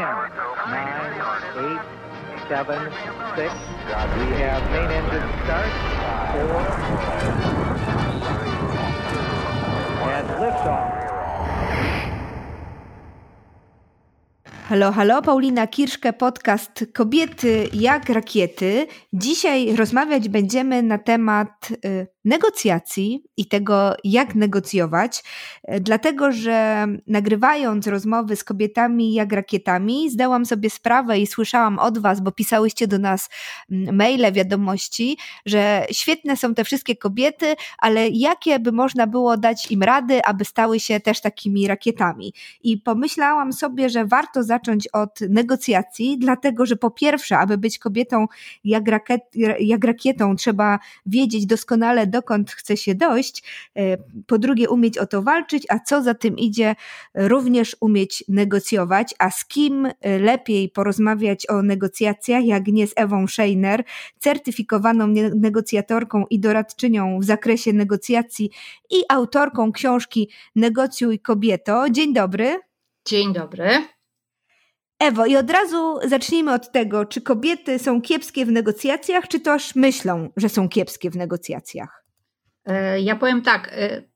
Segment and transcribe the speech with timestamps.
[0.00, 0.22] We have
[4.72, 5.72] main engine start.
[6.32, 6.60] Four.
[10.08, 11.00] And liftoff.
[14.70, 18.86] Halo, halo, Paulina Kirszke, podcast Kobiety jak rakiety.
[19.12, 25.22] Dzisiaj rozmawiać będziemy na temat y, negocjacji i tego, jak negocjować,
[25.74, 31.98] y, dlatego że nagrywając rozmowy z kobietami jak rakietami, zdałam sobie sprawę i słyszałam od
[31.98, 33.30] Was, bo pisałyście do nas
[33.70, 39.70] mm, maile, wiadomości, że świetne są te wszystkie kobiety, ale jakie by można było dać
[39.70, 42.34] im rady, aby stały się też takimi rakietami.
[42.62, 47.78] I pomyślałam sobie, że warto zacząć zacząć od negocjacji, dlatego że po pierwsze, aby być
[47.78, 48.26] kobietą
[48.64, 49.20] jak, rakiet,
[49.60, 53.42] jak rakietą, trzeba wiedzieć doskonale, dokąd chce się dojść.
[53.76, 53.96] E,
[54.26, 56.74] po drugie, umieć o to walczyć, a co za tym idzie,
[57.14, 59.14] również umieć negocjować.
[59.18, 63.84] A z kim e, lepiej porozmawiać o negocjacjach, jak nie z Ewą Scheiner,
[64.18, 68.50] certyfikowaną negocjatorką i doradczynią w zakresie negocjacji
[68.90, 71.90] i autorką książki Negocjuj kobieto.
[71.90, 72.60] Dzień dobry.
[73.06, 73.68] Dzień dobry.
[74.98, 79.74] Ewo, i od razu zacznijmy od tego, czy kobiety są kiepskie w negocjacjach, czy też
[79.74, 81.99] myślą, że są kiepskie w negocjacjach?
[82.70, 83.68] E, ja powiem tak.
[83.72, 84.10] E,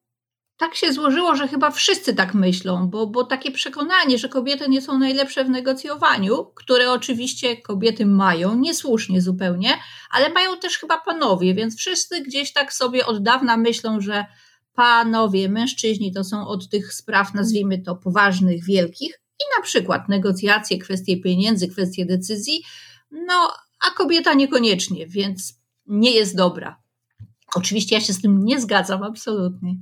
[0.56, 4.82] tak się złożyło, że chyba wszyscy tak myślą, bo, bo takie przekonanie, że kobiety nie
[4.82, 9.78] są najlepsze w negocjowaniu, które oczywiście kobiety mają, niesłusznie zupełnie,
[10.10, 14.24] ale mają też chyba panowie, więc wszyscy gdzieś tak sobie od dawna myślą, że
[14.74, 20.78] panowie, mężczyźni to są od tych spraw, nazwijmy to poważnych, wielkich, i na przykład negocjacje,
[20.78, 22.62] kwestie pieniędzy, kwestie decyzji,
[23.10, 23.52] no
[23.86, 25.54] a kobieta niekoniecznie, więc
[25.86, 26.83] nie jest dobra.
[27.54, 29.74] Oczywiście ja się z tym nie zgadzam, absolutnie.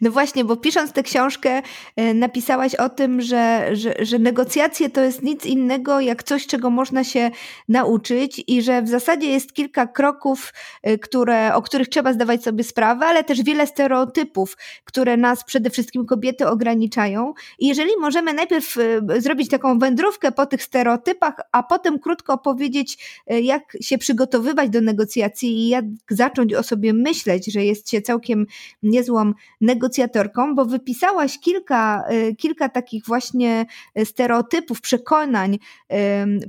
[0.00, 1.62] No właśnie, bo pisząc tę książkę,
[1.96, 6.70] e, napisałaś o tym, że, że, że, negocjacje to jest nic innego jak coś, czego
[6.70, 7.30] można się
[7.68, 10.52] nauczyć i że w zasadzie jest kilka kroków,
[10.82, 15.70] e, które, o których trzeba zdawać sobie sprawę, ale też wiele stereotypów, które nas przede
[15.70, 17.34] wszystkim kobiety ograniczają.
[17.58, 23.20] I jeżeli możemy najpierw e, zrobić taką wędrówkę po tych stereotypach, a potem krótko opowiedzieć,
[23.26, 28.46] jak się przygotowywać do negocjacji i jak zacząć o sobie myśleć, że jest się całkiem
[28.82, 33.66] niezłą negocjatorką, bo wypisałaś kilka, y, kilka takich właśnie
[34.04, 35.58] stereotypów, przekonań,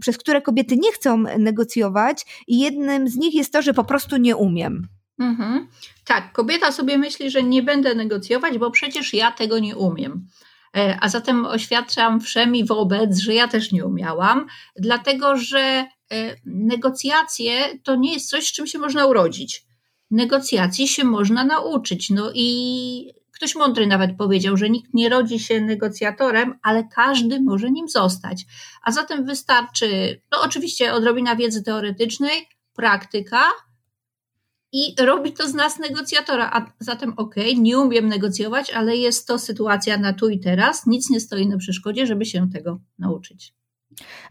[0.01, 4.17] przez które kobiety nie chcą negocjować, i jednym z nich jest to, że po prostu
[4.17, 4.87] nie umiem.
[5.19, 5.67] Mhm.
[6.05, 10.27] Tak, kobieta sobie myśli, że nie będę negocjować, bo przecież ja tego nie umiem.
[10.77, 15.87] E, a zatem oświadczam wszemi wobec, że ja też nie umiałam, dlatego że e,
[16.45, 19.65] negocjacje to nie jest coś, z czym się można urodzić
[20.11, 22.09] negocjacji się można nauczyć.
[22.09, 27.71] No i ktoś mądry nawet powiedział, że nikt nie rodzi się negocjatorem, ale każdy może
[27.71, 28.45] nim zostać.
[28.83, 33.41] A zatem wystarczy, no oczywiście odrobina wiedzy teoretycznej, praktyka
[34.71, 36.49] i robi to z nas negocjatora.
[36.53, 40.85] A zatem okej, okay, nie umiem negocjować, ale jest to sytuacja na tu i teraz,
[40.87, 43.53] nic nie stoi na przeszkodzie, żeby się tego nauczyć.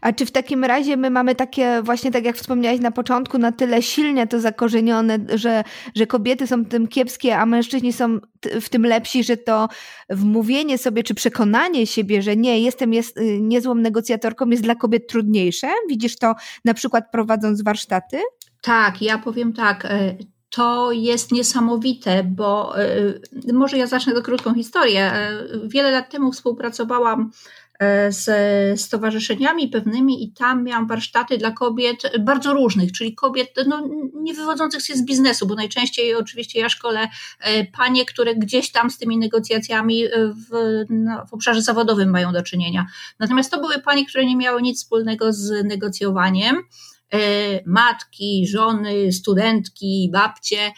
[0.01, 3.51] A czy w takim razie my mamy takie, właśnie tak jak wspomniałaś na początku, na
[3.51, 5.63] tyle silnie to zakorzenione, że,
[5.95, 8.19] że kobiety są tym kiepskie, a mężczyźni są
[8.61, 9.69] w tym lepsi, że to
[10.09, 15.07] wmówienie sobie, czy przekonanie siebie, że nie, jestem jest, y, niezłą negocjatorką, jest dla kobiet
[15.07, 15.67] trudniejsze?
[15.89, 16.35] Widzisz to
[16.65, 18.17] na przykład prowadząc warsztaty?
[18.61, 19.85] Tak, ja powiem tak.
[19.85, 20.15] E,
[20.49, 25.11] to jest niesamowite, bo e, może ja zacznę do krótką historię.
[25.63, 27.31] Wiele lat temu współpracowałam
[28.09, 34.33] z stowarzyszeniami pewnymi i tam miałam warsztaty dla kobiet bardzo różnych, czyli kobiet no, nie
[34.33, 37.07] wywodzących się z biznesu, bo najczęściej oczywiście ja szkole
[37.39, 42.33] e, panie, które gdzieś tam z tymi negocjacjami e, w, no, w obszarze zawodowym mają
[42.33, 42.85] do czynienia.
[43.19, 46.55] Natomiast to były panie, które nie miały nic wspólnego z negocjowaniem,
[47.65, 50.71] matki, żony, studentki, babcie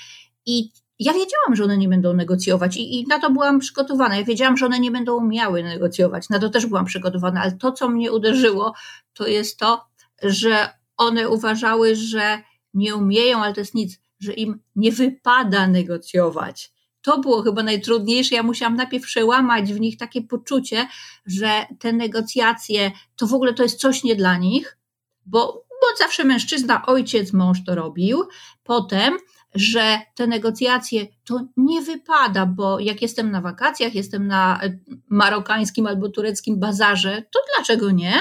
[0.45, 4.17] i ja wiedziałam, że one nie będą negocjować i, i, na to byłam przygotowana.
[4.17, 6.29] Ja wiedziałam, że one nie będą umiały negocjować.
[6.29, 8.73] Na to też byłam przygotowana, ale to, co mnie uderzyło,
[9.13, 9.85] to jest to,
[10.23, 12.41] że one uważały, że
[12.73, 16.73] nie umieją, ale to jest nic, że im nie wypada negocjować.
[17.01, 18.35] To było chyba najtrudniejsze.
[18.35, 20.87] Ja musiałam najpierw przełamać w nich takie poczucie,
[21.25, 24.77] że te negocjacje to w ogóle to jest coś nie dla nich,
[25.25, 28.23] bo, bo zawsze mężczyzna, ojciec, mąż to robił.
[28.63, 29.17] Potem
[29.55, 34.79] że te negocjacje to nie wypada, bo jak jestem na wakacjach, jestem na e,
[35.09, 38.13] marokańskim albo tureckim bazarze, to dlaczego nie?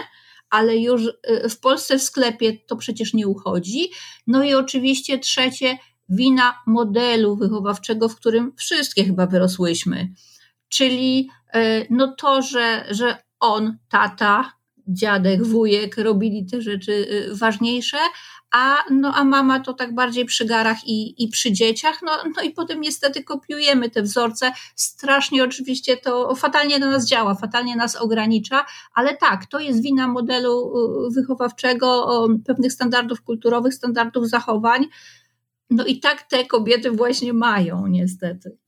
[0.51, 3.91] Ale już e, w Polsce w sklepie to przecież nie uchodzi.
[4.27, 10.09] No i oczywiście trzecie, wina modelu wychowawczego, w którym wszystkie chyba wyrosłyśmy.
[10.69, 14.53] Czyli e, no to, że, że on, tata,
[14.89, 17.99] dziadek, wujek robili te rzeczy ważniejsze,
[18.53, 22.43] a, no, a mama to tak bardziej przy garach i, i przy dzieciach, no, no
[22.43, 24.53] i potem niestety kopiujemy te wzorce.
[24.77, 28.65] Strasznie oczywiście to fatalnie na nas działa, fatalnie nas ogranicza,
[28.95, 30.73] ale tak, to jest wina modelu
[31.09, 34.87] y, wychowawczego, pewnych standardów kulturowych, standardów zachowań.
[35.71, 38.62] No i tak te kobiety właśnie mają, niestety.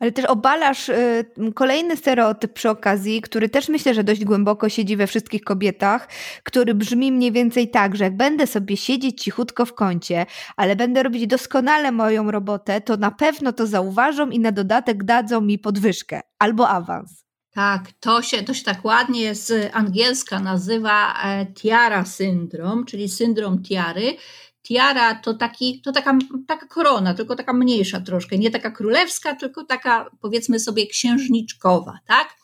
[0.00, 1.24] Ale też obalasz y,
[1.54, 6.08] kolejny stereotyp przy okazji, który też myślę, że dość głęboko siedzi we wszystkich kobietach,
[6.42, 10.26] który brzmi mniej więcej tak, że jak będę sobie siedzieć cichutko w kącie,
[10.56, 15.40] ale będę robić doskonale moją robotę, to na pewno to zauważą i na dodatek dadzą
[15.40, 17.22] mi podwyżkę albo awans.
[17.54, 23.62] Tak, to się, to się tak ładnie z angielska nazywa e, tiara syndrom, czyli syndrom
[23.62, 24.16] tiary
[24.62, 29.64] tiara to, taki, to taka, taka korona, tylko taka mniejsza troszkę, nie taka królewska, tylko
[29.64, 32.36] taka powiedzmy sobie księżniczkowa, tak?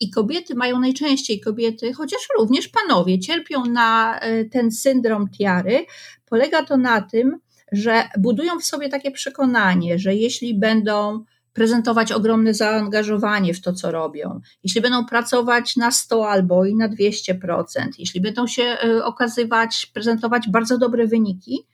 [0.00, 5.86] I kobiety mają najczęściej, kobiety, chociaż również panowie, cierpią na e, ten syndrom tiary.
[6.24, 7.38] Polega to na tym,
[7.72, 13.90] że budują w sobie takie przekonanie, że jeśli będą prezentować ogromne zaangażowanie w to, co
[13.90, 17.64] robią, jeśli będą pracować na 100 albo i na 200%,
[17.98, 21.66] jeśli będą się e, okazywać, prezentować bardzo dobre wyniki,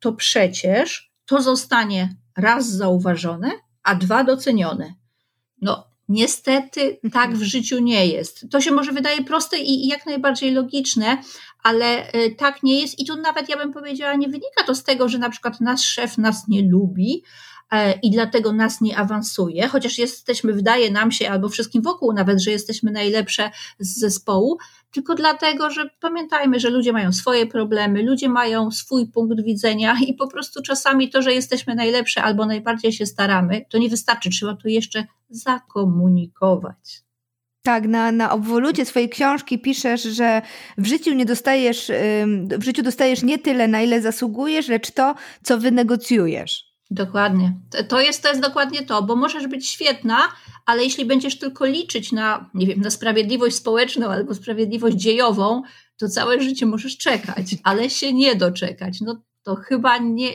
[0.00, 3.50] to przecież to zostanie raz zauważone,
[3.82, 4.94] a dwa docenione.
[5.62, 8.46] No, niestety tak w życiu nie jest.
[8.50, 11.22] To się może wydaje proste i jak najbardziej logiczne,
[11.62, 14.84] ale e, tak nie jest i tu nawet ja bym powiedziała, nie wynika to z
[14.84, 17.22] tego, że na przykład nasz szef nas nie lubi,
[18.02, 22.50] i dlatego nas nie awansuje, chociaż jesteśmy, wydaje nam się, albo wszystkim wokół nawet, że
[22.50, 24.58] jesteśmy najlepsze z zespołu,
[24.92, 30.14] tylko dlatego, że pamiętajmy, że ludzie mają swoje problemy, ludzie mają swój punkt widzenia i
[30.14, 34.56] po prostu czasami to, że jesteśmy najlepsze albo najbardziej się staramy, to nie wystarczy, trzeba
[34.56, 37.06] to jeszcze zakomunikować.
[37.62, 40.42] Tak, na, na obwolucie swojej książki piszesz, że
[40.78, 41.92] w życiu nie dostajesz,
[42.58, 46.65] w życiu dostajesz nie tyle, na ile zasługujesz, lecz to, co wynegocjujesz.
[46.90, 47.54] Dokładnie.
[47.88, 50.18] To jest, to jest dokładnie to, bo możesz być świetna,
[50.66, 55.62] ale jeśli będziesz tylko liczyć na, nie wiem, na sprawiedliwość społeczną albo sprawiedliwość dziejową,
[55.96, 59.00] to całe życie możesz czekać, ale się nie doczekać.
[59.00, 60.28] No to chyba nie,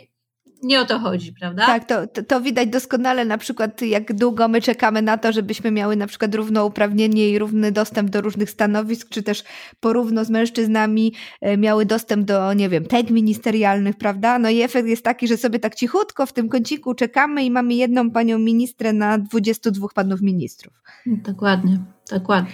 [0.64, 1.66] nie o to chodzi, prawda?
[1.66, 5.72] Tak, to, to, to, widać doskonale na przykład, jak długo my czekamy na to, żebyśmy
[5.72, 9.44] miały na przykład równouprawnienie i równy dostęp do różnych stanowisk, czy też
[9.80, 14.40] porówno z mężczyznami e, miały dostęp do, nie wiem, tag ministerialnych, prawda?
[14.40, 17.74] No i efekt jest taki, że sobie tak cichutko w tym kąciku czekamy i mamy
[17.74, 20.74] jedną panią ministrę na 22 panów ministrów.
[21.06, 21.80] Dokładnie,
[22.12, 22.52] dokładnie.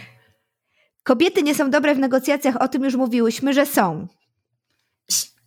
[1.03, 4.07] Kobiety nie są dobre w negocjacjach, o tym już mówiłyśmy, że są.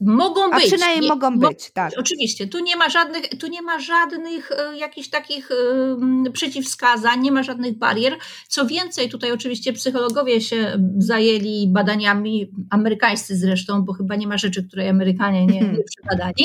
[0.00, 0.64] Mogą być.
[0.64, 1.92] A przynajmniej nie, mogą być, tak.
[1.98, 7.32] Oczywiście, tu nie ma żadnych, tu nie ma żadnych e, jakichś takich e, przeciwwskazań, nie
[7.32, 8.16] ma żadnych barier.
[8.48, 14.68] Co więcej, tutaj oczywiście psychologowie się zajęli badaniami, amerykańscy zresztą, bo chyba nie ma rzeczy,
[14.68, 16.44] której Amerykanie nie, nie przebadali.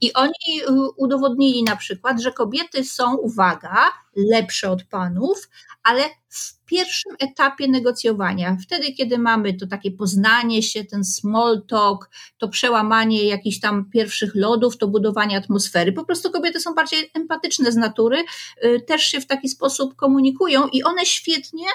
[0.00, 3.76] I oni e, udowodnili na przykład, że kobiety są, uwaga,
[4.16, 5.48] lepsze od panów,
[5.82, 12.10] ale w pierwszym etapie negocjowania, wtedy, kiedy mamy to takie poznanie się, ten small talk,
[12.38, 15.92] to przełamanie jakichś tam pierwszych lodów, to budowanie atmosfery.
[15.92, 18.24] Po prostu kobiety są bardziej empatyczne z natury,
[18.64, 21.66] y, też się w taki sposób komunikują i one świetnie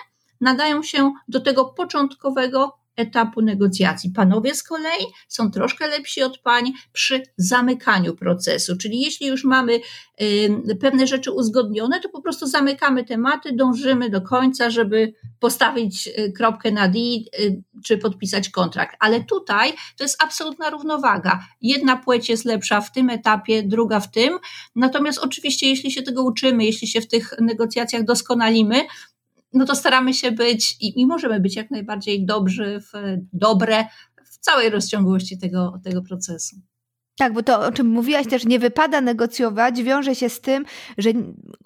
[0.41, 4.11] nadają się do tego początkowego etapu negocjacji.
[4.11, 9.79] Panowie z kolei są troszkę lepsi od pań przy zamykaniu procesu, czyli jeśli już mamy
[10.21, 16.31] y, pewne rzeczy uzgodnione, to po prostu zamykamy tematy, dążymy do końca, żeby postawić y,
[16.31, 18.95] kropkę na D y, czy podpisać kontrakt.
[18.99, 21.39] Ale tutaj to jest absolutna równowaga.
[21.61, 24.39] Jedna płeć jest lepsza w tym etapie, druga w tym.
[24.75, 28.81] Natomiast oczywiście, jeśli się tego uczymy, jeśli się w tych negocjacjach doskonalimy,
[29.53, 33.85] no to staramy się być i, i możemy być jak najbardziej dobrzy, w, dobre
[34.25, 36.55] w całej rozciągłości tego, tego procesu.
[37.19, 40.65] Tak, bo to, o czym mówiłaś też, nie wypada negocjować, wiąże się z tym,
[40.97, 41.09] że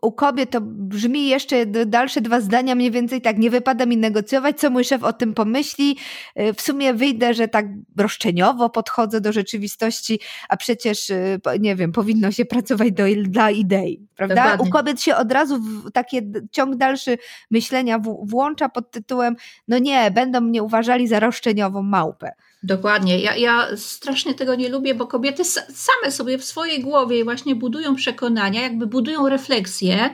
[0.01, 4.59] u kobiet to brzmi jeszcze dalsze dwa zdania mniej więcej tak, nie wypada mi negocjować,
[4.59, 5.97] co mój szef o tym pomyśli.
[6.39, 7.65] Y, w sumie wyjdę, że tak
[7.97, 10.19] roszczeniowo podchodzę do rzeczywistości,
[10.49, 14.35] a przecież, y, nie wiem, powinno się pracować do, dla idei, prawda?
[14.35, 14.67] Dokładnie.
[14.67, 17.17] U kobiet się od razu w takie ciąg dalszy
[17.51, 19.35] myślenia włącza pod tytułem,
[19.67, 22.31] no nie, będą mnie uważali za roszczeniową małpę.
[22.63, 23.19] Dokładnie.
[23.19, 27.95] Ja, ja strasznie tego nie lubię, bo kobiety same sobie w swojej głowie właśnie budują
[27.95, 30.09] przekonania, jakby budują refleksje,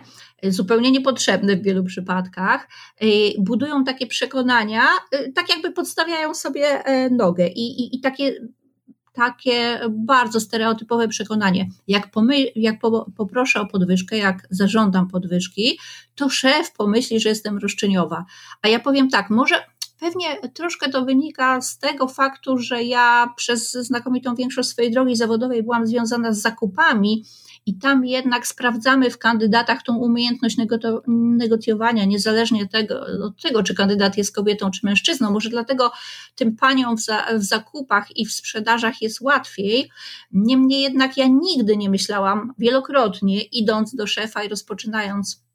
[0.45, 2.67] y, zupełnie niepotrzebne w wielu przypadkach,
[3.03, 3.07] y,
[3.39, 4.83] budują takie przekonania,
[5.15, 8.35] y, tak jakby podstawiają sobie e, nogę i, i, i takie
[9.13, 11.69] takie bardzo stereotypowe przekonanie.
[11.87, 15.79] Jak, pomy, jak po, poproszę o podwyżkę, jak zażądam podwyżki,
[16.15, 18.25] to szef pomyśli, że jestem roszczeniowa.
[18.61, 19.55] A ja powiem tak, może
[19.99, 25.63] Pewnie troszkę to wynika z tego faktu, że ja przez znakomitą większość swojej drogi zawodowej
[25.63, 27.25] byłam związana z zakupami
[27.65, 30.57] i tam jednak sprawdzamy w kandydatach tą umiejętność
[31.07, 35.31] negocjowania, niezależnie tego, od tego, czy kandydat jest kobietą czy mężczyzną.
[35.31, 35.91] Może dlatego
[36.35, 39.89] tym paniom w, za, w zakupach i w sprzedażach jest łatwiej.
[40.31, 45.48] Niemniej jednak ja nigdy nie myślałam wielokrotnie, idąc do szefa i rozpoczynając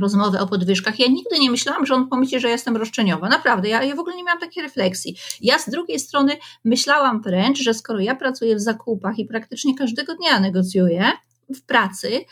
[0.00, 0.98] rozmowę o podwyżkach.
[0.98, 3.28] Ja nigdy nie myślałam, że on pomyśli, że jestem roszczeniowa.
[3.28, 5.16] Naprawdę, ja, ja w ogóle nie miałam takiej refleksji.
[5.40, 10.14] Ja z drugiej strony myślałam wręcz, że skoro ja pracuję w zakupach i praktycznie każdego
[10.14, 11.12] dnia negocjuję
[11.54, 12.24] w pracy,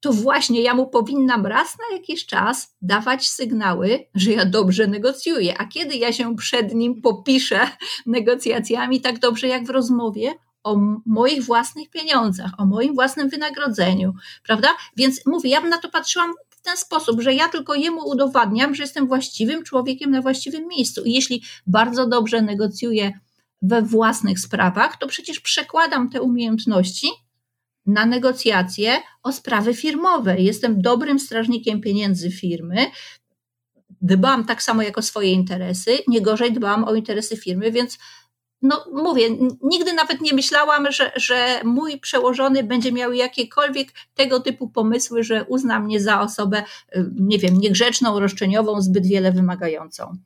[0.00, 5.58] to właśnie ja mu powinnam raz na jakiś czas dawać sygnały, że ja dobrze negocjuję.
[5.58, 7.60] A kiedy ja się przed nim popiszę
[8.06, 14.14] negocjacjami tak dobrze jak w rozmowie, o moich własnych pieniądzach, o moim własnym wynagrodzeniu,
[14.46, 14.68] prawda?
[14.96, 18.74] Więc mówię, ja bym na to patrzyłam w ten sposób, że ja tylko jemu udowadniam,
[18.74, 21.02] że jestem właściwym człowiekiem na właściwym miejscu.
[21.04, 23.12] I jeśli bardzo dobrze negocjuję
[23.62, 27.08] we własnych sprawach, to przecież przekładam te umiejętności
[27.86, 30.40] na negocjacje o sprawy firmowe.
[30.40, 32.86] Jestem dobrym strażnikiem pieniędzy firmy.
[34.02, 37.98] Dbam tak samo jak o swoje interesy, nie gorzej dbam o interesy firmy, więc
[38.62, 39.28] no mówię,
[39.62, 45.44] nigdy nawet nie myślałam, że, że mój przełożony będzie miał jakiekolwiek tego typu pomysły, że
[45.44, 46.62] uzna mnie za osobę,
[46.96, 50.16] y, nie wiem, niegrzeczną, roszczeniową, zbyt wiele wymagającą.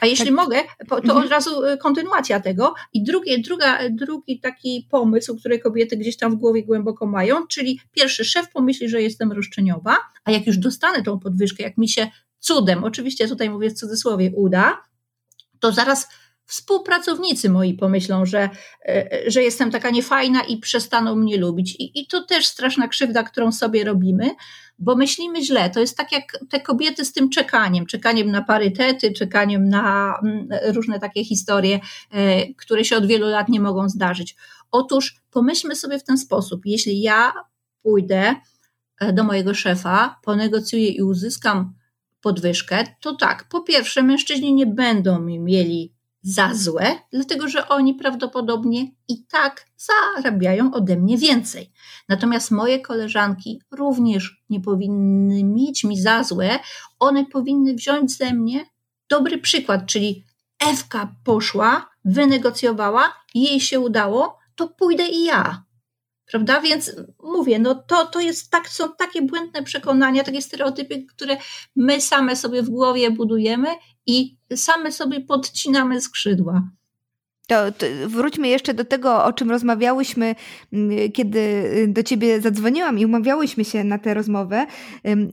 [0.00, 0.34] A jeśli tak.
[0.34, 0.56] mogę,
[0.88, 1.18] to mhm.
[1.18, 2.74] od razu y, kontynuacja tego.
[2.92, 7.80] I drugi, druga, drugi taki pomysł, który kobiety gdzieś tam w głowie głęboko mają, czyli
[7.92, 12.06] pierwszy szef pomyśli, że jestem roszczeniowa, a jak już dostanę tą podwyżkę, jak mi się
[12.38, 14.82] cudem, oczywiście tutaj mówię w cudzysłowie, uda,
[15.60, 16.08] to zaraz
[16.46, 18.50] współpracownicy moi pomyślą, że,
[18.88, 21.76] e, że jestem taka niefajna i przestaną mnie lubić.
[21.78, 24.30] I, I to też straszna krzywda, którą sobie robimy,
[24.78, 25.70] bo myślimy źle.
[25.70, 30.48] To jest tak jak te kobiety z tym czekaniem, czekaniem na parytety, czekaniem na mm,
[30.74, 34.36] różne takie historie, e, które się od wielu lat nie mogą zdarzyć.
[34.70, 37.32] Otóż pomyślmy sobie w ten sposób, jeśli ja
[37.82, 38.34] pójdę
[39.00, 41.74] e, do mojego szefa, ponegocjuję i uzyskam
[42.20, 45.93] podwyżkę, to tak, po pierwsze, mężczyźni nie będą mi mieli
[46.24, 51.72] za złe, dlatego że oni prawdopodobnie i tak zarabiają ode mnie więcej.
[52.08, 56.58] Natomiast moje koleżanki również nie powinny mieć mi za złe,
[56.98, 58.64] one powinny wziąć ze mnie
[59.08, 60.24] dobry przykład, czyli
[60.70, 65.64] Ewka poszła, wynegocjowała, jej się udało, to pójdę i ja.
[66.26, 66.60] Prawda?
[66.60, 71.36] Więc mówię, no to, to jest tak, są takie błędne przekonania, takie stereotypy, które
[71.76, 73.68] my same sobie w głowie budujemy
[74.06, 76.68] i same sobie podcinamy skrzydła.
[77.46, 80.34] To, to, wróćmy jeszcze do tego, o czym rozmawiałyśmy,
[80.72, 84.66] mm, kiedy y, do ciebie zadzwoniłam i umawiałyśmy się na tę rozmowę,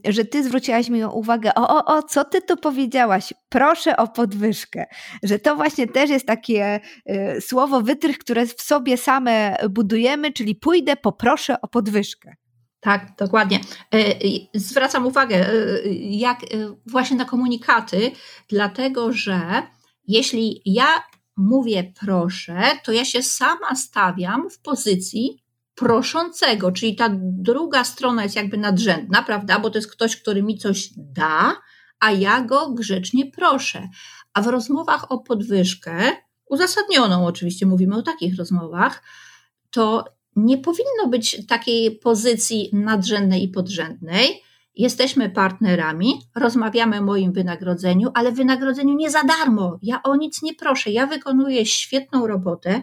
[0.08, 3.34] że ty zwróciłaś mi uwagę, o, o, o, co ty tu powiedziałaś?
[3.48, 4.86] Proszę o podwyżkę.
[5.22, 10.54] Że to właśnie też jest takie y, słowo wytrych, które w sobie same budujemy, czyli
[10.54, 12.36] pójdę, poproszę o podwyżkę.
[12.82, 13.60] Tak, dokładnie.
[13.94, 13.98] E,
[14.54, 15.54] zwracam uwagę, e,
[15.94, 16.40] jak
[16.86, 18.12] właśnie na komunikaty,
[18.48, 19.62] dlatego że
[20.08, 20.86] jeśli ja
[21.36, 25.42] mówię proszę, to ja się sama stawiam w pozycji
[25.74, 29.58] proszącego, czyli ta druga strona jest jakby nadrzędna, prawda?
[29.58, 31.56] Bo to jest ktoś, który mi coś da,
[32.00, 33.88] a ja go grzecznie proszę.
[34.34, 39.02] A w rozmowach o podwyżkę, uzasadnioną oczywiście, mówimy o takich rozmowach,
[39.70, 40.04] to
[40.36, 44.42] nie powinno być takiej pozycji nadrzędnej i podrzędnej.
[44.76, 49.78] Jesteśmy partnerami, rozmawiamy o moim wynagrodzeniu, ale wynagrodzeniu nie za darmo.
[49.82, 50.90] Ja o nic nie proszę.
[50.90, 52.82] Ja wykonuję świetną robotę,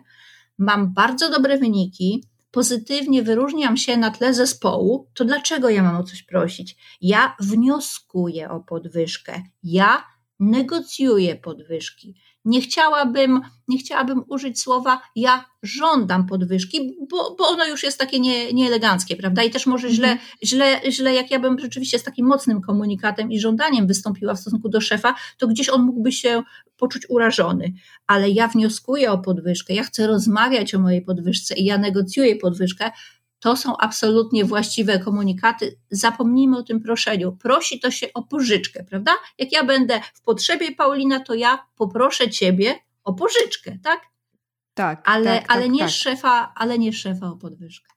[0.58, 6.04] mam bardzo dobre wyniki, pozytywnie wyróżniam się na tle zespołu, to dlaczego ja mam o
[6.04, 6.78] coś prosić?
[7.02, 10.04] Ja wnioskuję o podwyżkę, ja
[10.40, 12.16] negocjuję podwyżki.
[12.50, 18.20] Nie chciałabym, nie chciałabym użyć słowa ja żądam podwyżki, bo, bo ono już jest takie
[18.20, 19.44] nie, nieeleganckie, prawda?
[19.44, 20.30] I też może źle, mhm.
[20.44, 24.70] źle, źle, jak ja bym rzeczywiście z takim mocnym komunikatem i żądaniem wystąpiła w stosunku
[24.70, 26.44] do szefa, to gdzieś on mógłby się
[26.78, 27.74] poczuć urażony.
[28.08, 32.92] Ale ja wnioskuję o podwyżkę, ja chcę rozmawiać o mojej podwyżce i ja negocjuję podwyżkę,
[33.40, 35.80] to są absolutnie właściwe komunikaty.
[35.90, 37.32] Zapomnijmy o tym proszeniu.
[37.32, 39.12] Prosi to się o pożyczkę, prawda?
[39.38, 44.02] Jak ja będę w potrzebie, Paulina, to ja poproszę ciebie o pożyczkę, tak?
[44.74, 45.02] Tak.
[45.06, 45.90] Ale, tak, ale tak, nie tak.
[45.90, 47.90] szefa, ale nie szefa o podwyżkę.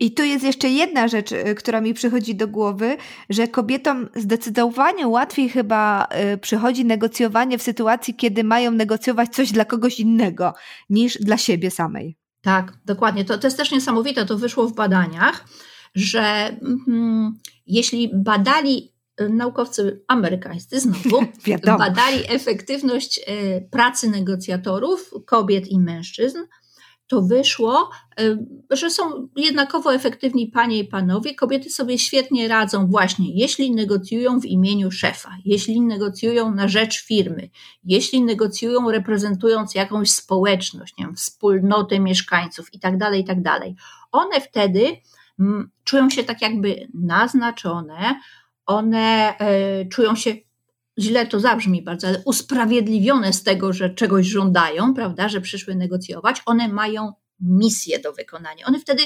[0.00, 2.96] I tu jest jeszcze jedna rzecz, y, która mi przychodzi do głowy,
[3.30, 9.64] że kobietom zdecydowanie łatwiej chyba y, przychodzi negocjowanie w sytuacji, kiedy mają negocjować coś dla
[9.64, 10.54] kogoś innego
[10.90, 12.19] niż dla siebie samej.
[12.42, 13.24] Tak, dokładnie.
[13.24, 15.44] To, to jest też niesamowite, to wyszło w badaniach,
[15.94, 16.56] że
[16.88, 18.92] mm, jeśli badali
[19.28, 21.24] naukowcy amerykańscy znowu
[21.78, 23.20] badali efektywność
[23.70, 26.38] pracy negocjatorów, kobiet i mężczyzn
[27.10, 27.90] to wyszło,
[28.70, 31.34] że są jednakowo efektywni panie i panowie.
[31.34, 37.50] Kobiety sobie świetnie radzą właśnie, jeśli negocjują w imieniu szefa, jeśli negocjują na rzecz firmy,
[37.84, 43.38] jeśli negocjują reprezentując jakąś społeczność, nie wiem, wspólnotę mieszkańców i tak dalej, i tak.
[44.12, 44.96] One wtedy
[45.40, 48.20] mm, czują się tak jakby naznaczone,
[48.66, 50.34] one e, czują się
[50.98, 56.42] źle to zabrzmi bardzo, ale usprawiedliwione z tego, że czegoś żądają, prawda, że przyszły negocjować,
[56.46, 58.66] one mają misję do wykonania.
[58.66, 59.02] One wtedy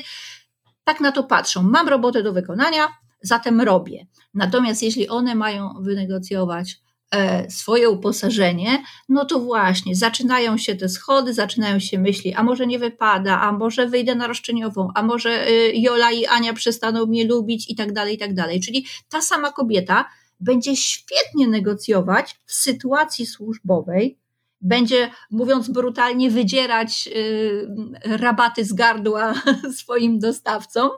[0.85, 1.63] tak na to patrzą.
[1.63, 2.89] Mam robotę do wykonania,
[3.23, 4.07] zatem robię.
[4.35, 6.77] Natomiast jeśli one mają wynegocjować
[7.11, 12.67] e, swoje uposażenie, no to właśnie zaczynają się te schody, zaczynają się myśli, a może
[12.67, 17.25] nie wypada, a może wyjdę na roszczeniową, a może y, Jola i Ania przestaną mnie
[17.25, 18.61] lubić i tak dalej, i tak dalej.
[18.61, 20.05] Czyli ta sama kobieta
[20.45, 24.19] będzie świetnie negocjować w sytuacji służbowej,
[24.61, 27.69] będzie, mówiąc brutalnie, wydzierać y,
[28.05, 29.35] rabaty z gardła
[29.81, 30.91] swoim dostawcom,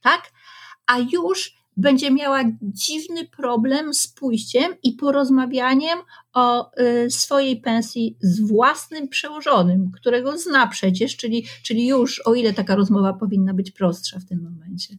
[0.00, 0.32] tak?
[0.86, 5.98] A już będzie miała dziwny problem z pójściem i porozmawianiem
[6.32, 12.52] o y, swojej pensji z własnym przełożonym, którego zna przecież, czyli, czyli już o ile
[12.52, 14.96] taka rozmowa powinna być prostsza w tym momencie.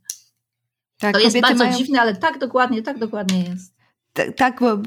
[0.99, 1.77] Tak, to jest bardzo mają...
[1.77, 3.72] dziwne, ale tak dokładnie, tak dokładnie jest
[4.35, 4.77] tak, bo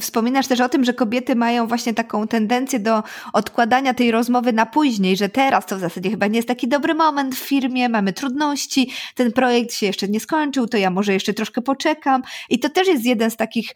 [0.00, 4.66] wspominasz też o tym, że kobiety mają właśnie taką tendencję do odkładania tej rozmowy na
[4.66, 8.12] później, że teraz to w zasadzie chyba nie jest taki dobry moment w firmie, mamy
[8.12, 12.22] trudności, ten projekt się jeszcze nie skończył, to ja może jeszcze troszkę poczekam.
[12.50, 13.70] I to też jest jeden z takich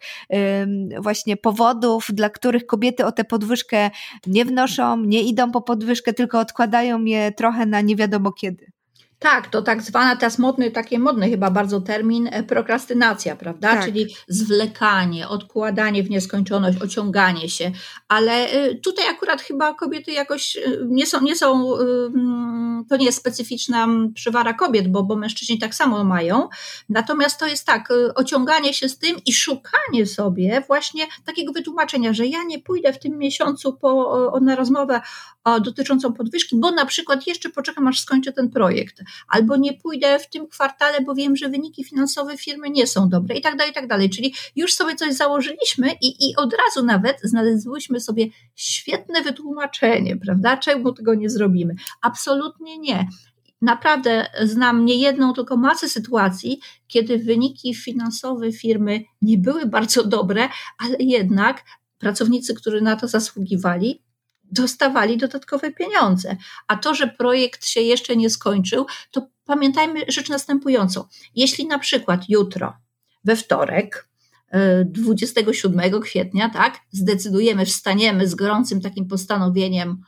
[0.99, 3.91] właśnie powodów, dla których kobiety o tę podwyżkę
[4.27, 8.76] nie wnoszą, nie idą po podwyżkę, tylko odkładają je trochę na nie wiadomo kiedy.
[9.19, 13.73] Tak, to tak zwana teraz modny, taki modny chyba bardzo termin e, prokrastynacja, prawda?
[13.73, 13.85] Tak.
[13.85, 17.71] Czyli zwlekanie, odkładanie w nieskończoność, ociąganie się.
[18.07, 21.67] Ale e, tutaj akurat chyba kobiety jakoś e, nie są, nie są
[22.89, 26.49] to nie jest specyficzna przywara kobiet, bo, bo mężczyźni tak samo mają.
[26.89, 32.25] Natomiast to jest tak, ociąganie się z tym i szukanie sobie właśnie takiego wytłumaczenia, że
[32.25, 35.01] ja nie pójdę w tym miesiącu po, na rozmowę
[35.61, 40.29] dotyczącą podwyżki, bo na przykład jeszcze poczekam, aż skończę ten projekt albo nie pójdę w
[40.29, 43.75] tym kwartale, bo wiem, że wyniki finansowe firmy nie są dobre i tak dalej, i
[43.75, 44.09] tak dalej.
[44.09, 50.57] Czyli już sobie coś założyliśmy i, i od razu nawet znaleźliśmy sobie świetne wytłumaczenie, prawda?
[50.57, 51.75] Czemu tego nie zrobimy?
[52.01, 53.07] Absolutnie nie
[53.61, 60.49] naprawdę znam nie jedną, tylko masę sytuacji, kiedy wyniki finansowe firmy nie były bardzo dobre,
[60.77, 61.63] ale jednak
[61.97, 64.01] pracownicy, którzy na to zasługiwali,
[64.51, 66.37] dostawali dodatkowe pieniądze.
[66.67, 71.03] A to, że projekt się jeszcze nie skończył, to pamiętajmy rzecz następującą.
[71.35, 72.73] Jeśli na przykład jutro,
[73.23, 74.07] we wtorek,
[74.85, 80.01] 27 e, kwietnia, tak, zdecydujemy, wstaniemy z gorącym takim postanowieniem,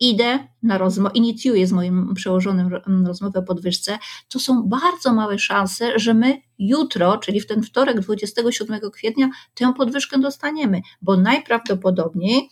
[0.00, 5.98] idę na rozmowę, inicjuję z moim przełożonym rozmowę o podwyżce, to są bardzo małe szanse,
[5.98, 12.48] że my jutro, czyli w ten wtorek 27 kwietnia, tę podwyżkę dostaniemy, bo najprawdopodobniej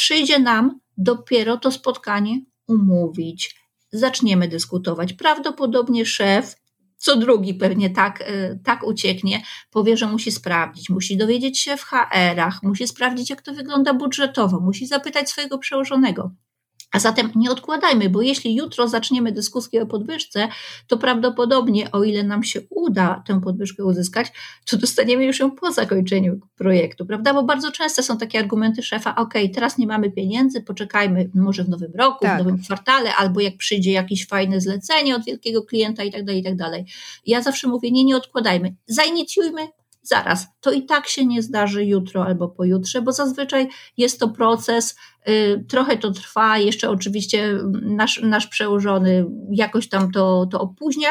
[0.00, 3.56] przyjdzie nam dopiero to spotkanie umówić.
[3.92, 5.12] Zaczniemy dyskutować.
[5.12, 6.56] Prawdopodobnie szef,
[6.96, 11.82] co drugi pewnie tak, e, tak ucieknie, powie, że musi sprawdzić, musi dowiedzieć się w
[11.82, 16.30] HR-ach, musi sprawdzić, jak to wygląda budżetowo, musi zapytać swojego przełożonego.
[16.92, 20.48] A zatem nie odkładajmy, bo jeśli jutro zaczniemy dyskusję o podwyżce,
[20.86, 24.32] to prawdopodobnie, o ile nam się uda tę podwyżkę uzyskać,
[24.66, 27.34] to dostaniemy już ją po zakończeniu projektu, prawda?
[27.34, 31.68] Bo bardzo często są takie argumenty szefa, ok, teraz nie mamy pieniędzy, poczekajmy może w
[31.68, 32.34] nowym roku, tak.
[32.34, 36.40] w nowym kwartale, albo jak przyjdzie jakieś fajne zlecenie od wielkiego klienta i tak dalej,
[36.40, 36.84] i tak dalej.
[37.26, 39.68] Ja zawsze mówię, nie, nie odkładajmy, zainicjujmy,
[40.02, 44.96] zaraz, to i tak się nie zdarzy jutro albo pojutrze, bo zazwyczaj jest to proces,
[45.28, 51.08] y, trochę to trwa, jeszcze oczywiście nasz, nasz przełożony jakoś tam to, to opóźnia.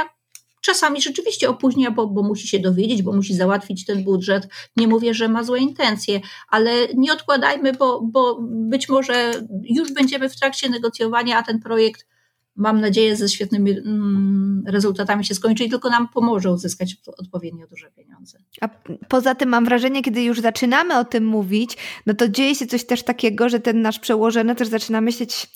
[0.62, 4.48] Czasami rzeczywiście opóźnia, bo, bo musi się dowiedzieć, bo musi załatwić ten budżet.
[4.76, 9.32] Nie mówię, że ma złe intencje, ale nie odkładajmy, bo, bo być może
[9.64, 12.08] już będziemy w trakcie negocjowania, a ten projekt
[12.56, 17.92] mam nadzieję, ze świetnymi mm, rezultatami się skończy i tylko nam pomoże uzyskać odpowiednio duże
[17.92, 18.38] pieniądze.
[18.62, 18.68] A
[19.08, 22.86] poza tym mam wrażenie, kiedy już zaczynamy o tym mówić, no to dzieje się coś
[22.86, 25.48] też takiego, że ten nasz przełożony też zaczyna myśleć,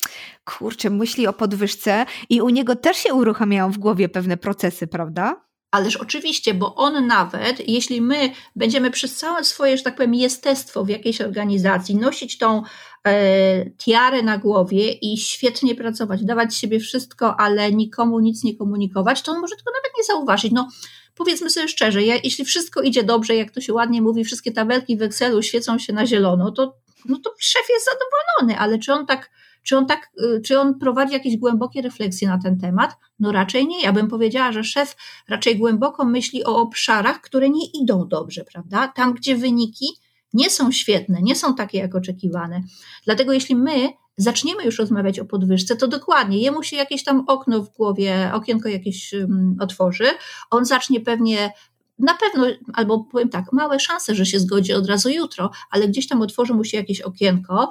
[0.46, 5.53] kurczę, myśli o podwyżce i u niego też się uruchamiają w głowie pewne procesy, prawda?
[5.74, 10.86] Ależ oczywiście, bo on nawet, jeśli my będziemy przez całe swoje, że tak powiem, jestestwo
[10.86, 12.64] w jakiejś organizacji nosić tą
[13.08, 19.22] e, tiarę na głowie i świetnie pracować, dawać siebie wszystko, ale nikomu nic nie komunikować,
[19.22, 20.52] to on może tego nawet nie zauważyć.
[20.52, 20.70] No,
[21.16, 24.98] powiedzmy sobie szczerze, ja, jeśli wszystko idzie dobrze, jak to się ładnie mówi, wszystkie tabelki
[24.98, 29.06] w Excelu świecą się na zielono, to, no to szef jest zadowolony, ale czy on
[29.06, 29.30] tak
[29.64, 32.98] czy on tak, y, czy on prowadzi jakieś głębokie refleksje na ten temat?
[33.20, 33.82] No raczej nie.
[33.82, 34.96] Ja bym powiedziała, że szef
[35.30, 38.88] raczej głęboko myśli o obszarach, które nie idą dobrze, prawda?
[38.88, 39.88] Tam, gdzie wyniki
[40.34, 42.64] nie są świetne, nie są takie jak oczekiwane.
[43.06, 47.62] Dlatego jeśli my zaczniemy już rozmawiać o podwyżce, to dokładnie jemu się jakieś tam okno
[47.62, 50.06] w głowie, okienko jakieś um, otworzy,
[50.52, 51.52] on zacznie pewnie
[52.00, 56.08] na pewno, albo powiem tak, małe szanse, że się zgodzi od razu jutro, ale gdzieś
[56.08, 57.70] tam otworzy mu się jakieś okienko,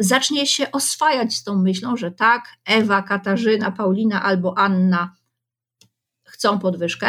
[0.00, 5.16] zacznie się oswajać z tą myślą, że tak, Ewa, Katarzyna, Paulina albo Anna
[6.24, 7.06] chcą podwyżkę,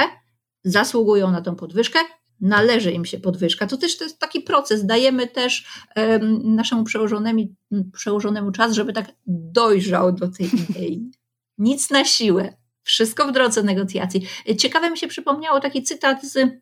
[0.64, 2.00] zasługują na tą podwyżkę,
[2.42, 3.68] należy im się podwyżka.
[3.68, 4.86] To też to jest taki proces.
[4.86, 7.56] Dajemy też um, naszemu przełożonemu,
[7.94, 11.12] przełożonemu czas, żeby tak dojrzał do tej idei.
[11.58, 12.58] Nic na siłę.
[12.84, 14.28] Wszystko w drodze negocjacji.
[14.58, 16.62] Ciekawe mi się przypomniało taki cytat z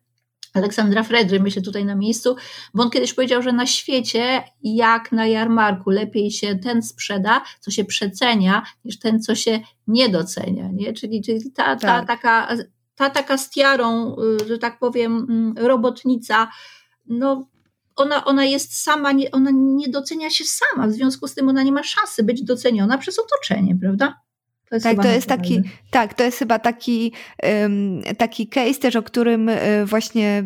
[0.54, 2.36] Aleksandra Fredry, myślę tutaj na miejscu,
[2.74, 7.70] bo on kiedyś powiedział, że na świecie, jak na jarmarku, lepiej się ten sprzeda, co
[7.70, 10.68] się przecenia, niż ten, co się nie docenia.
[10.72, 10.92] Nie?
[10.92, 12.06] Czyli, czyli ta, ta, tak.
[12.06, 12.56] taka,
[12.94, 16.50] ta taka z tiarą, y, że tak powiem, mm, robotnica,
[17.06, 17.46] no
[17.96, 21.72] ona, ona jest sama, ona nie docenia się sama, w związku z tym ona nie
[21.72, 24.20] ma szansy być doceniona przez otoczenie, prawda?
[24.70, 28.96] To jest tak, to jest taki, tak, to jest chyba taki, um, taki case też,
[28.96, 30.44] o którym e, właśnie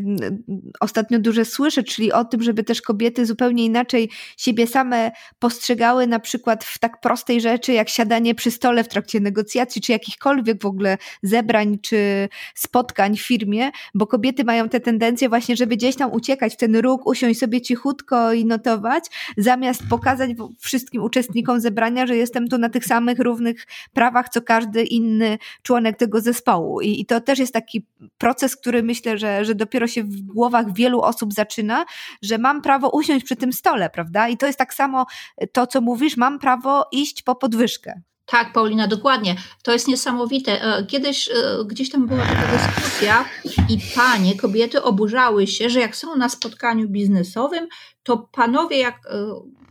[0.81, 6.21] ostatnio dużo słyszę, czyli o tym, żeby też kobiety zupełnie inaczej siebie same postrzegały, na
[6.21, 10.67] przykład w tak prostej rzeczy, jak siadanie przy stole w trakcie negocjacji, czy jakichkolwiek w
[10.67, 16.13] ogóle zebrań, czy spotkań w firmie, bo kobiety mają tę tendencję właśnie, żeby gdzieś tam
[16.13, 19.05] uciekać w ten róg, usiąść sobie cichutko i notować,
[19.37, 24.43] zamiast pokazać wszystkim uczestnikom zebrania, że jestem tu na tych samych równych prawach, sprawach, co
[24.43, 26.81] każdy inny członek tego zespołu.
[26.81, 27.87] I, i to też jest taki
[28.19, 31.85] proces, który myślę, że, że dopiero się w głowach wielu osób zaczyna,
[32.23, 34.29] że mam prawo usiąść przy tym stole, prawda?
[34.29, 35.07] I to jest tak samo
[35.53, 38.01] to, co mówisz, mam prawo iść po podwyżkę.
[38.27, 39.37] Tak, Paulina, dokładnie.
[39.63, 40.63] To jest niesamowite.
[40.63, 41.33] E, kiedyś e,
[41.67, 43.25] gdzieś tam była taka dyskusja
[43.69, 47.69] i panie, kobiety oburzały się, że jak są na spotkaniu biznesowym,
[48.03, 49.11] to panowie jak e,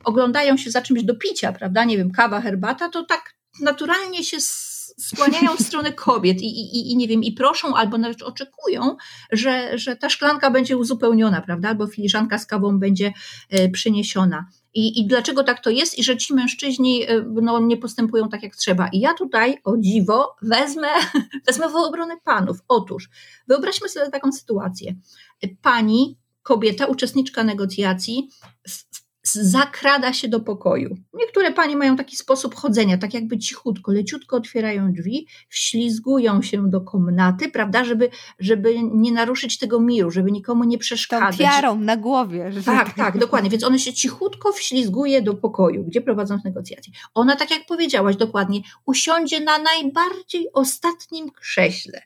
[0.04, 1.84] oglądają się za czymś do picia, prawda?
[1.84, 4.38] Nie wiem, kawa, herbata, to tak naturalnie się
[4.98, 8.96] skłaniają w stronę kobiet i, i, i nie wiem, i proszą albo nawet oczekują,
[9.32, 11.70] że, że ta szklanka będzie uzupełniona, prawda?
[11.70, 13.14] Albo filiżanka z kawą będzie
[13.50, 14.46] e, przyniesiona.
[14.74, 16.00] I, I dlaczego tak to jest?
[16.00, 18.88] I że ci mężczyźni e, no, nie postępują tak, jak trzeba.
[18.88, 20.88] I ja tutaj, o dziwo, wezmę,
[21.48, 22.58] wezmę w obronę panów.
[22.68, 23.10] Otóż,
[23.48, 24.96] wyobraźmy sobie taką sytuację.
[25.62, 28.30] Pani, kobieta, uczestniczka negocjacji,
[29.34, 30.98] zakrada się do pokoju.
[31.14, 36.82] Niektóre panie mają taki sposób chodzenia, tak jakby cichutko, leciutko otwierają drzwi, wślizgują się do
[36.82, 41.38] komnaty, prawda, żeby, żeby nie naruszyć tego miru, żeby nikomu nie przeszkadzać.
[41.38, 42.52] Tą tiarą na głowie.
[42.66, 43.50] Tak, tak, tak, dokładnie.
[43.50, 46.94] Więc ona się cichutko wślizguje do pokoju, gdzie prowadzą negocjacje.
[47.14, 52.02] Ona, tak jak powiedziałaś dokładnie, usiądzie na najbardziej ostatnim krześle,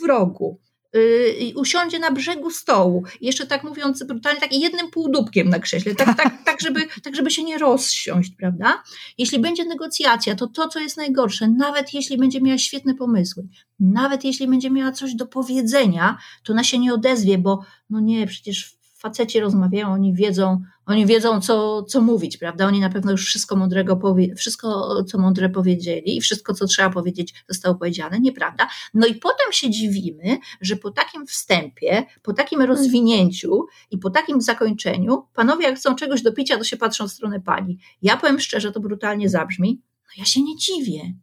[0.00, 0.60] w rogu,
[0.96, 6.16] Y, usiądzie na brzegu stołu, jeszcze tak mówiąc brutalnie, tak jednym półdubkiem na krześle, tak,
[6.16, 8.82] tak, tak, żeby, tak żeby się nie rozsiąść, prawda?
[9.18, 13.46] Jeśli będzie negocjacja, to to, co jest najgorsze, nawet jeśli będzie miała świetne pomysły,
[13.80, 18.26] nawet jeśli będzie miała coś do powiedzenia, to ona się nie odezwie, bo no nie,
[18.26, 18.73] przecież
[19.04, 22.66] faceci rozmawiają, oni wiedzą, oni wiedzą, co, co mówić, prawda?
[22.66, 26.90] Oni na pewno już wszystko mądrego powie, wszystko, co mądre powiedzieli i wszystko, co trzeba
[26.90, 28.68] powiedzieć, zostało powiedziane, nieprawda?
[28.94, 34.40] No i potem się dziwimy, że po takim wstępie, po takim rozwinięciu i po takim
[34.40, 37.78] zakończeniu, panowie, jak chcą czegoś do picia, to się patrzą w stronę pani.
[38.02, 41.14] Ja powiem szczerze, to brutalnie zabrzmi, no ja się nie dziwię.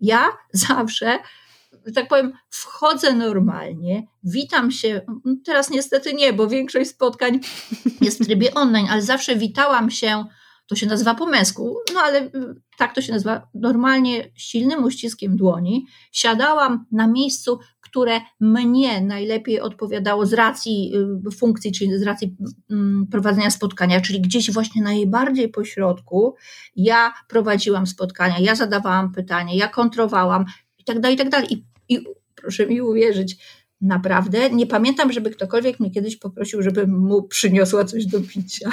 [0.00, 1.18] Ja zawsze
[1.86, 5.00] że tak powiem, wchodzę normalnie, witam się.
[5.44, 7.40] Teraz niestety nie, bo większość spotkań
[8.00, 10.24] jest w trybie online, ale zawsze witałam się,
[10.66, 12.30] to się nazywa po męsku, no ale y,
[12.78, 15.86] tak to się nazywa, normalnie silnym uściskiem dłoni.
[16.12, 20.92] Siadałam na miejscu, które mnie najlepiej odpowiadało z racji
[21.26, 22.36] y, funkcji, czyli z racji
[22.70, 26.34] mm, prowadzenia spotkania, czyli gdzieś właśnie najbardziej po środku.
[26.76, 30.44] Ja prowadziłam spotkania, ja zadawałam pytania, ja kontrowałam
[30.86, 31.64] tak dalej, i tak dalej.
[31.88, 33.36] I proszę mi uwierzyć,
[33.80, 38.70] naprawdę nie pamiętam, żeby ktokolwiek mnie kiedyś poprosił, żebym mu przyniosła coś do picia.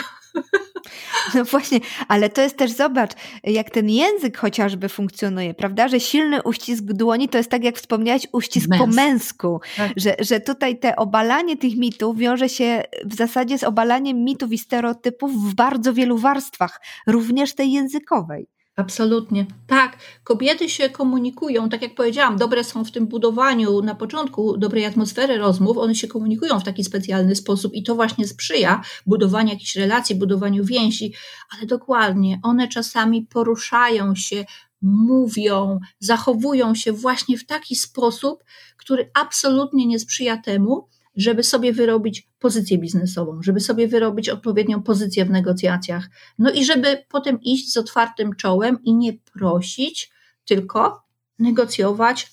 [1.35, 3.11] No właśnie, ale to jest też, zobacz,
[3.43, 5.87] jak ten język chociażby funkcjonuje, prawda?
[5.87, 8.81] Że silny uścisk dłoni to jest tak, jak wspomniałaś, uścisk Męs.
[8.81, 9.61] po męsku.
[9.77, 9.91] Tak.
[9.97, 14.57] Że, że tutaj te obalanie tych mitów wiąże się w zasadzie z obalaniem mitów i
[14.57, 18.47] stereotypów w bardzo wielu warstwach, również tej językowej.
[18.75, 19.45] Absolutnie.
[19.67, 24.85] Tak, kobiety się komunikują, tak jak powiedziałam, dobre są w tym budowaniu na początku dobrej
[24.85, 29.75] atmosfery rozmów, one się komunikują w taki specjalny sposób i to właśnie sprzyja budowaniu jakichś
[29.75, 31.13] relacji, budowaniu więzi,
[31.49, 34.45] ale dokładnie, one czasami poruszają się,
[34.81, 38.43] mówią, zachowują się właśnie w taki sposób,
[38.77, 45.25] który absolutnie nie sprzyja temu, żeby sobie wyrobić pozycję biznesową, żeby sobie wyrobić odpowiednią pozycję
[45.25, 46.09] w negocjacjach.
[46.39, 50.11] No i żeby potem iść z otwartym czołem i nie prosić,
[50.45, 51.03] tylko
[51.39, 52.31] negocjować,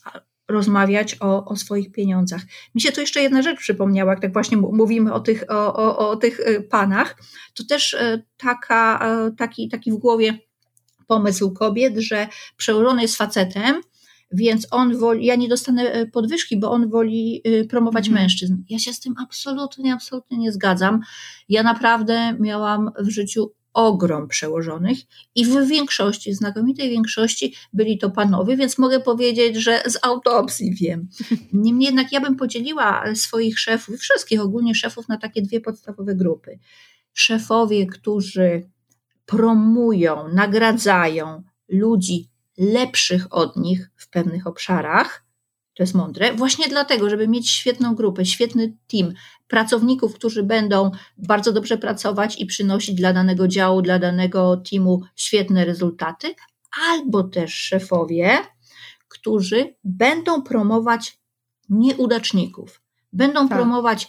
[0.49, 2.43] rozmawiać o, o swoich pieniądzach.
[2.75, 6.11] Mi się tu jeszcze jedna rzecz przypomniała, jak tak właśnie mówimy o tych, o, o,
[6.11, 7.17] o tych y, panach,
[7.55, 10.39] to też y, taka, y, taki, taki w głowie
[11.07, 13.81] pomysł kobiet, że przełożony jest facetem,
[14.33, 18.23] więc on woli, ja nie dostanę e, podwyżki, bo on woli e, promować mhm.
[18.23, 18.57] mężczyzn.
[18.69, 21.01] Ja się z tym absolutnie, absolutnie nie zgadzam.
[21.49, 24.99] Ja naprawdę miałam w życiu ogrom przełożonych
[25.35, 31.09] i w większości, znakomitej większości byli to panowie, więc mogę powiedzieć, że z autopsji wiem.
[31.53, 36.59] Niemniej jednak ja bym podzieliła swoich szefów, wszystkich ogólnie szefów na takie dwie podstawowe grupy.
[37.13, 38.71] Szefowie, którzy
[39.27, 42.30] promują, nagradzają ludzi
[42.61, 45.25] lepszych od nich w pewnych obszarach.
[45.75, 49.13] To jest mądre, właśnie dlatego, żeby mieć świetną grupę, świetny team
[49.49, 55.65] pracowników, którzy będą bardzo dobrze pracować i przynosić dla danego działu, dla danego teamu świetne
[55.65, 56.35] rezultaty,
[56.91, 58.39] albo też szefowie,
[59.09, 61.19] którzy będą promować
[61.69, 64.09] nieudaczników, będą tak, promować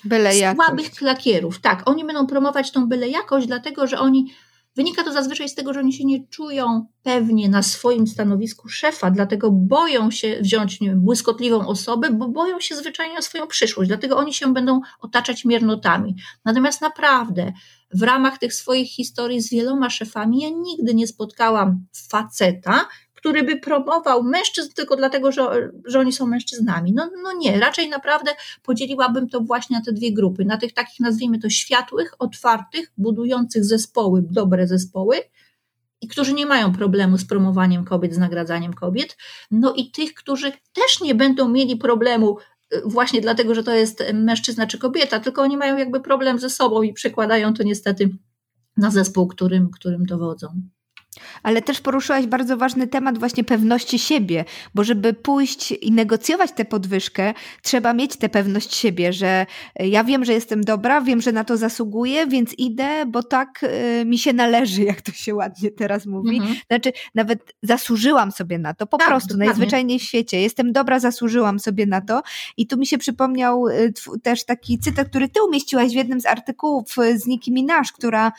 [0.55, 1.61] słabych klakierów.
[1.61, 4.33] Tak, oni będą promować tą byle jakość, dlatego że oni
[4.75, 9.11] Wynika to zazwyczaj z tego, że oni się nie czują pewnie na swoim stanowisku szefa,
[9.11, 13.87] dlatego boją się wziąć nie wiem, błyskotliwą osobę, bo boją się zwyczajnie o swoją przyszłość,
[13.87, 16.15] dlatego oni się będą otaczać miernotami.
[16.45, 17.53] Natomiast naprawdę
[17.93, 22.87] w ramach tych swoich historii z wieloma szefami ja nigdy nie spotkałam faceta,
[23.21, 26.93] który by promował mężczyzn tylko dlatego, że, że oni są mężczyznami.
[26.93, 28.31] No, no nie, raczej naprawdę
[28.63, 33.65] podzieliłabym to właśnie na te dwie grupy, na tych takich nazwijmy to światłych, otwartych, budujących
[33.65, 35.17] zespoły, dobre zespoły,
[36.01, 39.17] i którzy nie mają problemu z promowaniem kobiet, z nagradzaniem kobiet,
[39.51, 42.37] no i tych, którzy też nie będą mieli problemu
[42.73, 46.49] y, właśnie dlatego, że to jest mężczyzna czy kobieta, tylko oni mają jakby problem ze
[46.49, 48.09] sobą i przekładają to niestety
[48.77, 50.47] na zespół, którym, którym dowodzą.
[51.43, 54.45] Ale też poruszyłaś bardzo ważny temat właśnie pewności siebie,
[54.75, 59.45] bo żeby pójść i negocjować tę podwyżkę, trzeba mieć tę pewność siebie, że
[59.79, 64.05] ja wiem, że jestem dobra, wiem, że na to zasługuję, więc idę, bo tak y,
[64.05, 66.37] mi się należy, jak to się ładnie teraz mówi.
[66.37, 66.55] Mhm.
[66.67, 69.45] Znaczy, nawet zasłużyłam sobie na to, po tak, prostu, dokładnie.
[69.45, 70.41] najzwyczajniej w świecie.
[70.41, 72.21] Jestem dobra, zasłużyłam sobie na to.
[72.57, 73.93] I tu mi się przypomniał y,
[74.23, 78.31] też taki cytat, który ty umieściłaś w jednym z artykułów z Nicki Minaj, która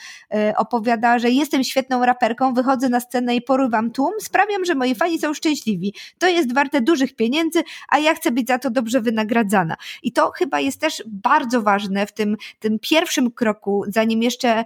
[0.56, 5.18] opowiada, że jestem świetną raperką, wychodzę na scenę i porywam tłum, sprawiam, że moi fani
[5.18, 5.94] są szczęśliwi.
[6.18, 9.76] To jest warte dużych pieniędzy, a ja chcę być za to dobrze wynagradzana.
[10.02, 14.64] I to chyba jest też bardzo ważne w tym, tym pierwszym kroku, zanim jeszcze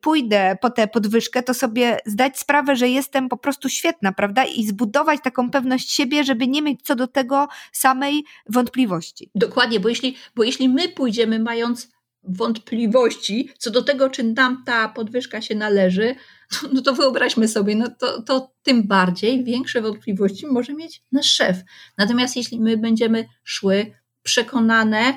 [0.00, 4.44] pójdę po tę podwyżkę, to sobie zdać sprawę, że jestem po prostu świetna, prawda?
[4.44, 9.30] I zbudować taką pewność siebie, żeby nie mieć co do tego samej wątpliwości.
[9.34, 14.88] Dokładnie, bo jeśli, bo jeśli my pójdziemy mając wątpliwości co do tego, czy nam ta
[14.88, 16.14] podwyżka się należy,
[16.72, 21.56] no to wyobraźmy sobie, no to, to tym bardziej większe wątpliwości może mieć nasz szef.
[21.98, 25.14] Natomiast jeśli my będziemy szły przekonane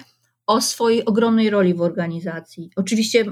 [0.47, 3.25] o swojej ogromnej roli w organizacji, oczywiście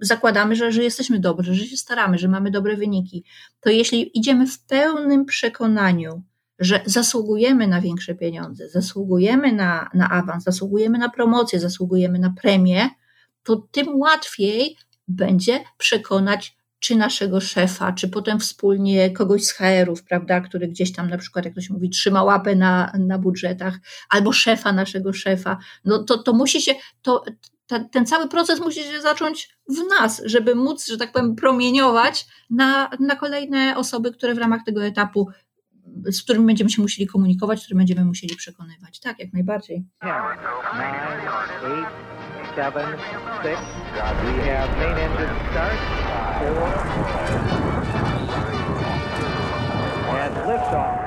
[0.00, 3.24] zakładamy, że, że jesteśmy dobrzy, że się staramy, że mamy dobre wyniki,
[3.60, 6.22] to jeśli idziemy w pełnym przekonaniu,
[6.58, 12.90] że zasługujemy na większe pieniądze, zasługujemy na, na awans, zasługujemy na promocję, zasługujemy na premię,
[13.46, 14.76] to tym łatwiej
[15.08, 21.10] będzie przekonać czy naszego szefa, czy potem wspólnie kogoś z HR-ów, prawda, który gdzieś tam
[21.10, 23.74] na przykład, jak to się mówi, trzyma łapę na, na budżetach,
[24.08, 27.24] albo szefa naszego szefa, no to, to musi się, to,
[27.66, 32.26] ta, ten cały proces musi się zacząć w nas, żeby móc, że tak powiem, promieniować
[32.50, 35.28] na, na kolejne osoby, które w ramach tego etapu
[36.06, 39.00] z którymi będziemy się musieli komunikować, które będziemy musieli przekonywać.
[39.00, 39.84] Tak, jak najbardziej.
[42.56, 42.98] seven,
[43.42, 43.60] six.
[43.60, 45.76] We have main engine start,
[46.40, 46.72] four,
[50.16, 51.05] and liftoff.